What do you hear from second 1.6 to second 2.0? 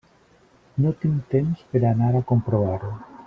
per a